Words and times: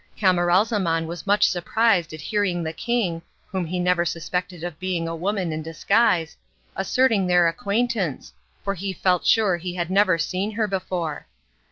Camaralzaman 0.17 1.05
was 1.05 1.27
much 1.27 1.47
surprised 1.47 2.11
at 2.11 2.21
hearing 2.21 2.63
the 2.63 2.73
king 2.73 3.21
whom 3.51 3.65
he 3.65 3.77
never 3.79 4.03
suspected 4.03 4.63
of 4.63 4.79
being 4.79 5.07
a 5.07 5.15
woman 5.15 5.51
in 5.51 5.61
disguise 5.61 6.35
asserting 6.75 7.27
their 7.27 7.47
acquaintance, 7.47 8.33
for 8.63 8.73
he 8.73 8.93
felt 8.93 9.27
sure 9.27 9.57
he 9.57 9.75
had 9.75 9.91
never 9.91 10.17
seen 10.17 10.49
her 10.53 10.67
before. 10.67 11.27